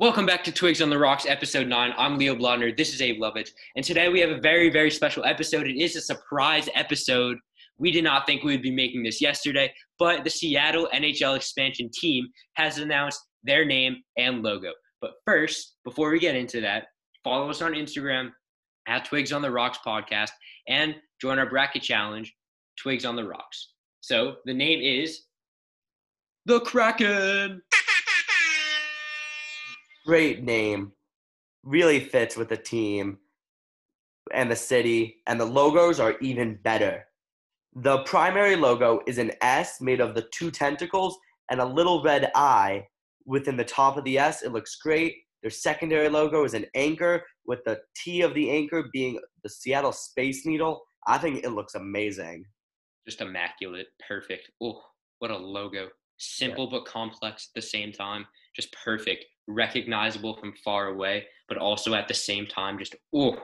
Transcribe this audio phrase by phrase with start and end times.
[0.00, 1.92] Welcome back to Twigs on the Rocks, episode 9.
[1.98, 2.74] I'm Leo Blondner.
[2.74, 3.50] This is Abe Lovitz.
[3.76, 5.66] And today we have a very, very special episode.
[5.66, 7.36] It is a surprise episode.
[7.76, 11.90] We did not think we would be making this yesterday, but the Seattle NHL expansion
[11.92, 14.72] team has announced their name and logo.
[15.02, 16.86] But first, before we get into that,
[17.22, 18.30] follow us on Instagram
[18.88, 20.30] at Twigs on the Rocks podcast
[20.66, 22.34] and join our bracket challenge,
[22.78, 23.74] Twigs on the Rocks.
[24.00, 25.24] So the name is
[26.46, 27.60] The Kraken.
[30.06, 30.92] Great name.
[31.62, 33.18] Really fits with the team
[34.32, 37.04] and the city, and the logos are even better.
[37.74, 41.18] The primary logo is an S made of the two tentacles
[41.50, 42.86] and a little red eye
[43.26, 44.42] within the top of the S.
[44.42, 45.16] It looks great.
[45.42, 49.92] Their secondary logo is an anchor with the T of the anchor being the Seattle
[49.92, 50.80] Space Needle.
[51.06, 52.44] I think it looks amazing.
[53.06, 53.86] Just immaculate.
[54.06, 54.50] Perfect.
[54.62, 54.82] Oh,
[55.18, 55.88] what a logo.
[56.22, 58.26] Simple but complex at the same time.
[58.54, 59.24] Just perfect.
[59.48, 63.36] Recognizable from far away, but also at the same time, just oh,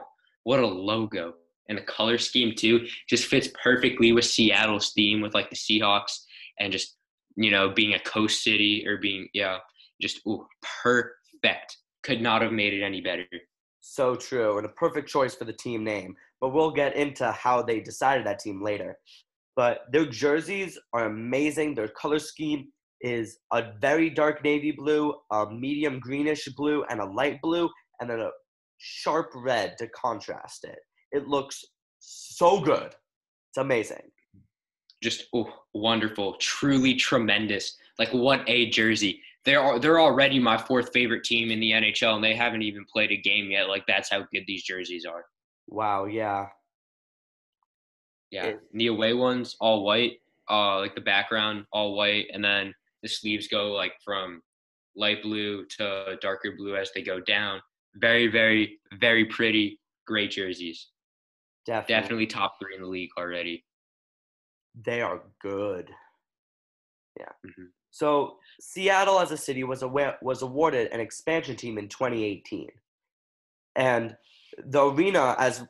[0.43, 1.33] what a logo.
[1.69, 6.19] And the color scheme too just fits perfectly with Seattle's theme with like the Seahawks
[6.59, 6.97] and just,
[7.35, 9.57] you know, being a coast city or being, yeah,
[9.99, 10.45] just oh,
[10.83, 11.77] perfect.
[12.03, 13.25] Could not have made it any better.
[13.81, 16.15] So true, and a perfect choice for the team name.
[16.39, 18.99] But we'll get into how they decided that team later.
[19.57, 21.73] But their jerseys are amazing.
[21.73, 22.67] Their color scheme
[23.01, 27.69] is a very dark navy blue, a medium greenish blue, and a light blue,
[27.99, 28.29] and then a
[28.77, 30.77] sharp red to contrast it.
[31.11, 31.65] It looks
[31.99, 32.93] so good.
[33.49, 34.11] It's amazing.
[35.01, 37.77] Just oh, wonderful, truly tremendous.
[37.97, 39.21] Like what a jersey.
[39.43, 43.11] They're they're already my fourth favorite team in the NHL, and they haven't even played
[43.11, 43.69] a game yet.
[43.69, 45.25] Like that's how good these jerseys are.
[45.67, 46.05] Wow.
[46.05, 46.47] Yeah.
[48.31, 48.53] Yeah.
[48.73, 53.47] The away ones all white, uh, like the background all white, and then the sleeves
[53.47, 54.41] go like from
[54.95, 57.61] light blue to darker blue as they go down.
[57.95, 60.87] Very, very, very pretty, great jerseys.
[61.65, 61.93] Definitely.
[61.93, 63.63] Definitely top three in the league already.
[64.85, 65.89] They are good.
[67.19, 67.29] Yeah.
[67.45, 67.65] Mm-hmm.
[67.91, 72.69] So Seattle as a city was aware, was awarded an expansion team in 2018,
[73.75, 74.15] and
[74.65, 75.65] the arena, as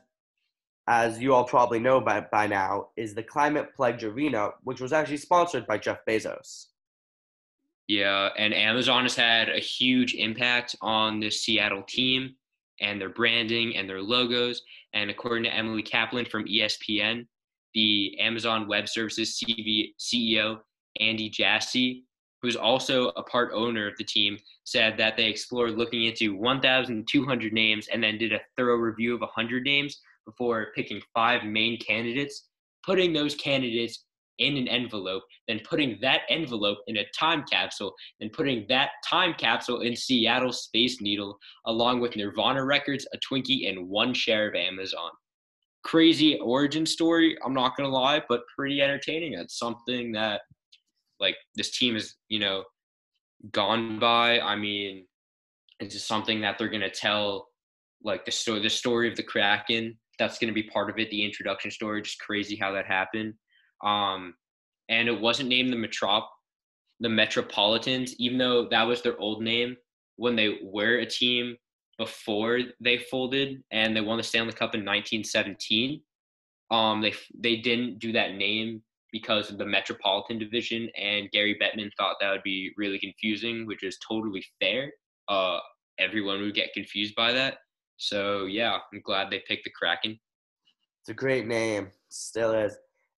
[0.88, 4.92] as you all probably know by, by now, is the Climate Pledge Arena, which was
[4.92, 6.68] actually sponsored by Jeff Bezos.
[7.88, 12.34] Yeah, and Amazon has had a huge impact on the Seattle team
[12.80, 14.62] and their branding and their logos.
[14.94, 17.26] And according to Emily Kaplan from ESPN,
[17.74, 20.60] the Amazon Web Services CV, CEO,
[21.00, 22.04] Andy Jassy,
[22.40, 27.52] who's also a part owner of the team, said that they explored looking into 1,200
[27.52, 32.48] names and then did a thorough review of 100 names before picking five main candidates,
[32.84, 34.04] putting those candidates
[34.38, 39.34] in an envelope, then putting that envelope in a time capsule, then putting that time
[39.34, 44.54] capsule in Seattle Space Needle, along with Nirvana Records, a Twinkie, and one share of
[44.54, 45.10] Amazon.
[45.82, 49.34] Crazy origin story, I'm not gonna lie, but pretty entertaining.
[49.34, 50.42] It's something that
[51.18, 52.64] like this team is, you know,
[53.52, 54.40] gone by.
[54.40, 55.06] I mean,
[55.80, 57.48] it's just something that they're gonna tell
[58.04, 59.98] like the story the story of the Kraken.
[60.18, 63.34] That's gonna be part of it, the introduction story, just crazy how that happened
[63.84, 64.34] um,
[64.88, 66.26] and it wasn't named the Metrop,
[67.00, 69.76] the Metropolitans, even though that was their old name
[70.16, 71.56] when they were a team
[71.98, 76.00] before they folded and they won the Stanley Cup in 1917.
[76.70, 81.90] Um, they they didn't do that name because of the Metropolitan Division, and Gary Bettman
[81.96, 84.92] thought that would be really confusing, which is totally fair.
[85.28, 85.60] Uh,
[85.98, 87.58] everyone would get confused by that.
[87.98, 90.18] So yeah, I'm glad they picked the Kraken.
[91.02, 92.76] It's a great name, still is.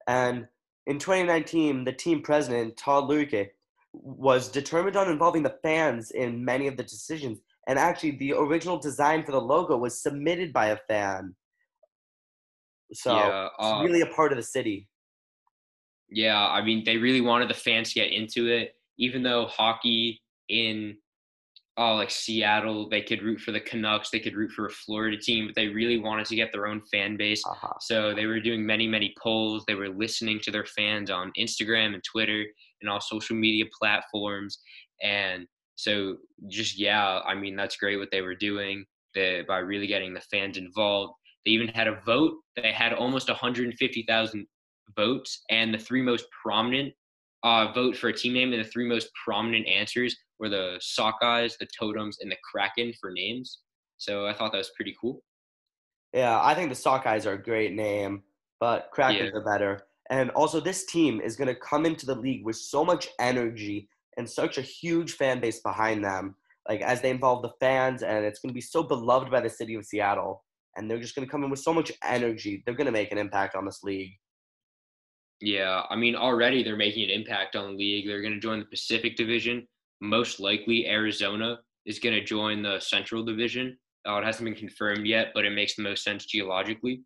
[0.08, 0.48] And
[0.86, 3.50] in 2019, the team president, Tod Leiweke,
[3.92, 7.40] was determined on involving the fans in many of the decisions.
[7.68, 11.34] And actually, the original design for the logo was submitted by a fan.
[12.92, 14.88] So yeah, uh, it's really a part of the city.
[16.08, 20.20] Yeah, I mean, they really wanted the fans to get into it, even though hockey
[20.48, 20.96] in
[21.80, 25.16] oh, like Seattle, they could root for the Canucks, they could root for a Florida
[25.16, 27.42] team, but they really wanted to get their own fan base.
[27.46, 27.72] Uh-huh.
[27.80, 29.64] So they were doing many, many polls.
[29.66, 32.44] They were listening to their fans on Instagram and Twitter
[32.82, 34.58] and all social media platforms.
[35.02, 35.46] And
[35.76, 36.16] so,
[36.48, 38.84] just yeah, I mean, that's great what they were doing
[39.14, 41.14] they, by really getting the fans involved.
[41.46, 42.34] They even had a vote.
[42.56, 44.46] They had almost 150,000
[44.94, 46.92] votes, and the three most prominent
[47.42, 51.56] uh, vote for a team name and the three most prominent answers were the Sockeyes,
[51.58, 53.60] the Totems, and the Kraken for names.
[53.98, 55.22] So I thought that was pretty cool.
[56.12, 58.22] Yeah, I think the Sockeyes are a great name,
[58.58, 59.36] but Krakens yeah.
[59.36, 59.82] are better.
[60.10, 63.88] And also, this team is going to come into the league with so much energy
[64.16, 66.34] and such a huge fan base behind them.
[66.68, 69.48] like as they involve the fans, and it's going to be so beloved by the
[69.48, 70.44] city of Seattle.
[70.76, 72.62] And they're just going to come in with so much energy.
[72.64, 74.12] They're going to make an impact on this league.
[75.40, 78.06] Yeah, I mean, already they're making an impact on the league.
[78.06, 79.66] They're going to join the Pacific Division.
[80.00, 83.78] Most likely, Arizona is going to join the Central Division.
[84.06, 87.02] Uh, it hasn't been confirmed yet, but it makes the most sense geologically.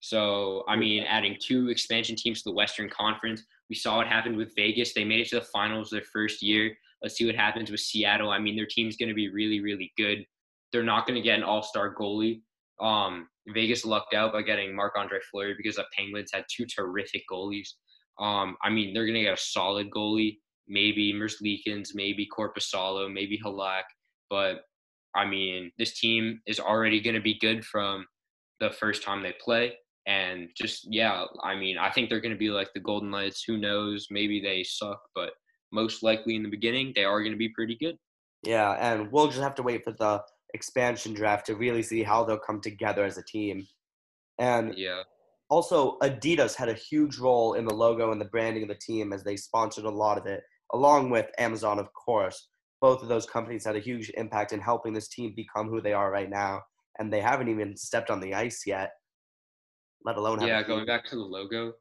[0.00, 4.36] So, I mean, adding two expansion teams to the Western Conference, we saw what happened
[4.36, 4.92] with Vegas.
[4.92, 6.76] They made it to the finals their first year.
[7.02, 8.30] Let's see what happens with Seattle.
[8.30, 10.24] I mean, their team's going to be really, really good.
[10.72, 12.42] They're not going to get an all star goalie.
[12.80, 17.22] Um, Vegas lucked out by getting Marc Andre Fleury because the Penguins had two terrific
[17.30, 17.68] goalies.
[18.18, 23.82] Um, I mean, they're to get a solid goalie, maybe Merzlikins, maybe Korpisalo, maybe Halak.
[24.30, 24.62] But
[25.14, 28.06] I mean, this team is already to be good from
[28.60, 29.74] the first time they play
[30.06, 33.42] and just yeah i mean i think they're to be like the Golden Knights.
[33.46, 35.30] who knows maybe they suck but
[35.72, 37.96] most likely in the beginning they are to be pretty good
[38.42, 40.20] yeah and we'll just have to wait for the
[40.56, 43.66] expansion draft to really see how they'll come together as a team.
[44.38, 45.02] And yeah.
[45.48, 49.12] also adidas had a huge role in the logo and the branding of the team
[49.12, 50.42] as they sponsored a lot of it
[50.74, 52.48] along with amazon of course.
[52.82, 55.94] Both of those companies had a huge impact in helping this team become who they
[55.94, 56.60] are right now
[56.98, 58.90] and they haven't even stepped on the ice yet
[60.06, 60.62] let alone yeah.
[60.62, 61.74] Going back to the logo,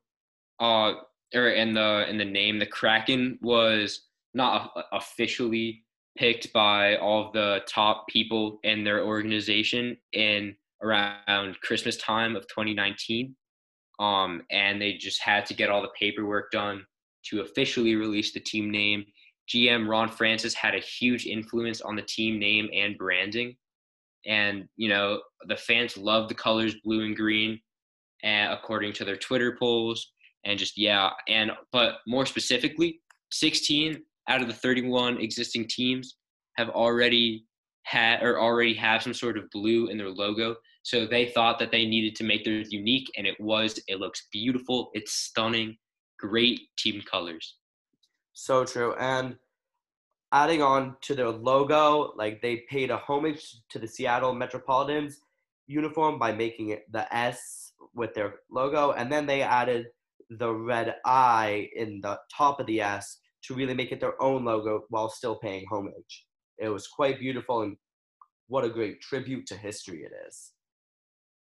[0.60, 0.94] uh,
[1.34, 5.85] or in the in the name, the Kraken was not officially
[6.18, 13.36] picked by all the top people in their organization in around Christmas time of 2019.
[14.00, 16.86] Um, and they just had to get all the paperwork done
[17.30, 19.06] to officially release the team name.
[19.50, 23.56] GM Ron Francis had a huge influence on the team name and branding.
[24.26, 27.60] And, you know, the fans love the colors blue and green
[28.24, 30.12] and according to their Twitter polls.
[30.46, 31.12] And just, yeah.
[31.28, 33.02] And, but more specifically,
[33.32, 36.18] 16 out of the 31 existing teams
[36.58, 37.46] have already
[37.84, 40.56] had or already have some sort of blue in their logo.
[40.84, 43.80] So they thought that they needed to make theirs unique, and it was.
[43.88, 44.92] It looks beautiful.
[44.94, 45.78] It's stunning.
[46.20, 47.58] Great team colors.
[48.34, 48.96] So true.
[49.00, 49.36] And
[50.32, 55.20] adding on to their logo, like they paid a homage to the Seattle Metropolitans
[55.68, 59.88] uniform by making it the S with their logo, and then they added
[60.30, 64.46] the red I in the top of the S to really make it their own
[64.46, 66.26] logo while still paying homage.
[66.58, 67.78] It was quite beautiful, and
[68.48, 70.54] what a great tribute to history it is.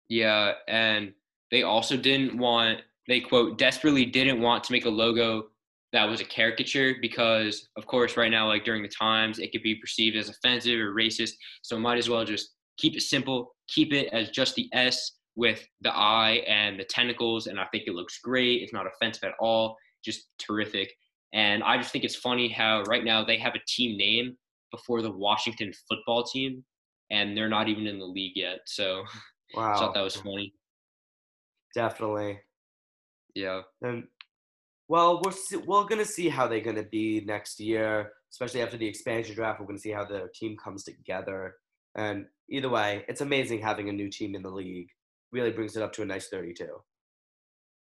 [0.09, 1.13] Yeah, and
[1.51, 5.45] they also didn't want, they quote, desperately didn't want to make a logo
[5.93, 9.63] that was a caricature because, of course, right now, like during the times, it could
[9.63, 11.33] be perceived as offensive or racist.
[11.61, 15.67] So might as well just keep it simple, keep it as just the S, with
[15.81, 18.63] the eye and the tentacles, and I think it looks great.
[18.63, 20.93] It's not offensive at all, just terrific.
[21.33, 24.37] And I just think it's funny how right now they have a team name
[24.71, 26.65] before the Washington football team,
[27.11, 28.61] and they're not even in the league yet.
[28.67, 29.05] So
[29.55, 29.73] wow.
[29.75, 30.55] I thought that was funny.
[31.75, 32.41] Definitely.
[33.35, 33.63] Yeah.
[33.81, 34.05] And
[34.89, 39.35] well, we're we're gonna see how they're gonna be next year, especially after the expansion
[39.35, 39.61] draft.
[39.61, 41.57] We're gonna see how the team comes together.
[41.95, 44.89] And either way, it's amazing having a new team in the league
[45.31, 46.67] really brings it up to a nice 32.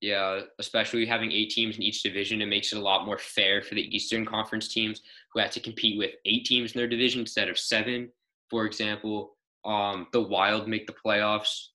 [0.00, 3.62] Yeah, especially having eight teams in each division, it makes it a lot more fair
[3.62, 5.02] for the Eastern Conference teams
[5.33, 8.11] who had to compete with eight teams in their division instead of seven.
[8.49, 11.67] For example, um, the Wild make the playoffs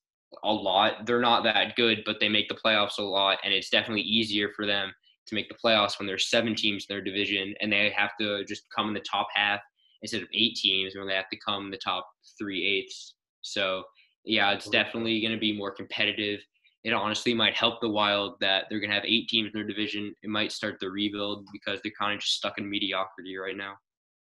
[0.44, 1.06] a lot.
[1.06, 4.50] They're not that good, but they make the playoffs a lot, and it's definitely easier
[4.56, 4.94] for them
[5.28, 8.44] to make the playoffs when there's seven teams in their division and they have to
[8.46, 9.60] just come in the top half
[10.02, 13.16] instead of eight teams where they have to come in the top three eighths.
[13.42, 13.84] So
[14.26, 16.42] yeah, it's definitely going to be more competitive.
[16.84, 19.68] It honestly might help the Wild that they're going to have eight teams in their
[19.68, 20.14] division.
[20.22, 23.76] It might start the rebuild because they're kind of just stuck in mediocrity right now.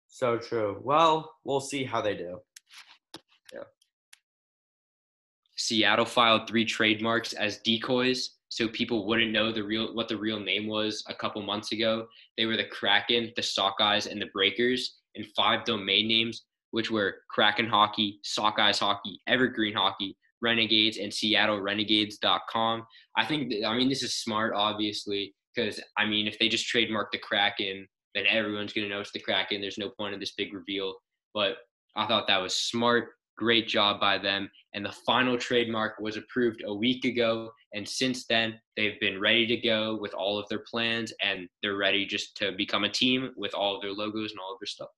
[0.09, 0.81] So true.
[0.83, 2.39] Well, we'll see how they do.
[3.53, 3.65] Yeah.
[5.57, 10.41] Seattle filed three trademarks as decoys so people wouldn't know the real what the real
[10.41, 12.07] name was a couple months ago.
[12.39, 17.17] They were the Kraken, the Sockeyes, and the Breakers, and five domain names which were
[17.31, 22.87] Kraken Hockey, Sockeyes Hockey, Evergreen Hockey, Renegades, and SeattleRenegades.com.
[23.17, 27.13] I think, I mean, this is smart, obviously, because, I mean, if they just trademark
[27.13, 29.61] the Kraken, then everyone's going to know it's the Kraken.
[29.61, 30.95] There's no point in this big reveal.
[31.35, 31.57] But
[31.97, 33.11] I thought that was smart.
[33.37, 34.51] Great job by them.
[34.75, 37.51] And the final trademark was approved a week ago.
[37.75, 41.77] And since then, they've been ready to go with all of their plans and they're
[41.77, 44.67] ready just to become a team with all of their logos and all of their
[44.67, 44.89] stuff.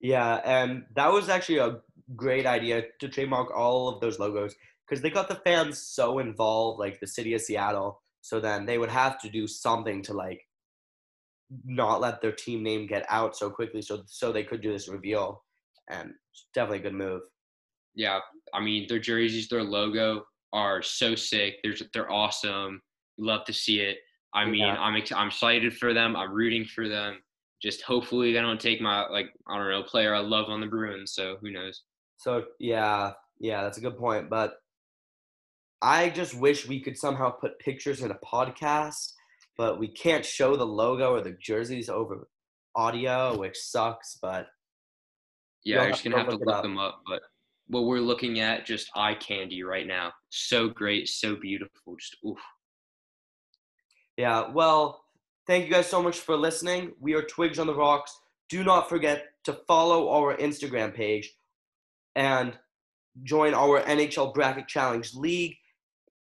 [0.00, 1.78] Yeah, and that was actually a
[2.14, 4.54] great idea to trademark all of those logos
[4.88, 8.00] because they got the fans so involved, like the city of Seattle.
[8.20, 10.40] So then they would have to do something to like
[11.64, 14.88] not let their team name get out so quickly, so so they could do this
[14.88, 15.42] reveal.
[15.88, 16.10] and
[16.54, 17.22] definitely a good move.
[17.94, 18.18] Yeah,
[18.52, 21.54] I mean their jerseys, their logo are so sick.
[21.62, 22.80] They're they're awesome.
[23.18, 23.98] Love to see it.
[24.34, 24.76] I mean, Yeah.
[24.78, 26.16] I'm ex- I'm excited for them.
[26.16, 27.22] I'm rooting for them.
[27.62, 30.66] Just hopefully they don't take my like I don't know player I love on the
[30.66, 31.12] Bruins.
[31.14, 31.82] So who knows?
[32.16, 34.30] So yeah, yeah, that's a good point.
[34.30, 34.54] But
[35.82, 39.12] I just wish we could somehow put pictures in a podcast,
[39.56, 42.28] but we can't show the logo or the jerseys over
[42.74, 44.18] audio, which sucks.
[44.20, 44.48] But
[45.64, 47.02] Yeah, you're just gonna have to look look them up.
[47.06, 47.22] But
[47.68, 50.12] what we're looking at, just eye candy right now.
[50.30, 51.96] So great, so beautiful.
[51.96, 52.38] Just oof.
[54.16, 55.04] yeah, well,
[55.46, 56.92] thank you guys so much for listening.
[57.00, 58.18] We are Twigs on the Rocks.
[58.48, 61.34] Do not forget to follow our Instagram page
[62.16, 62.58] and
[63.22, 65.54] join our NHL Bracket Challenge League.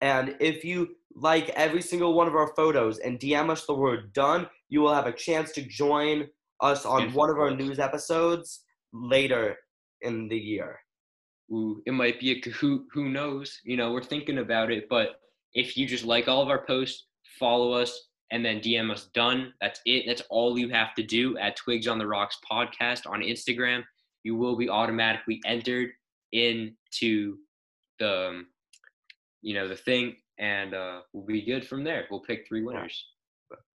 [0.02, 4.12] And if you like every single one of our photos and DM us the word
[4.12, 6.28] done, you will have a chance to join
[6.60, 9.56] us on one of our news episodes later
[10.02, 10.78] in the year.
[11.50, 12.84] Ooh, it might be a Kahoot.
[12.92, 13.60] Who knows?
[13.64, 14.88] You know, we're thinking about it.
[14.90, 15.20] But
[15.54, 17.06] if you just like all of our posts,
[17.38, 19.52] follow us, and then DM us done.
[19.60, 20.04] That's it.
[20.06, 23.84] That's all you have to do at Twigs on the Rocks podcast on Instagram.
[24.26, 25.90] You will be automatically entered
[26.32, 27.36] into
[28.00, 28.46] the, um,
[29.40, 32.06] you know, the thing, and uh, we'll be good from there.
[32.10, 33.06] We'll pick three winners.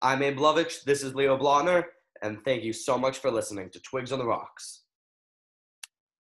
[0.02, 0.84] I'm Abe Lovich.
[0.84, 1.86] This is Leo Blotner.
[2.22, 4.82] And thank you so much for listening to Twigs on the Rocks.